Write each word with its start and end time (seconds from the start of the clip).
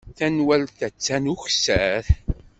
Tanwalt 0.17 0.79
attan 0.87 1.25
ukessar. 1.33 2.05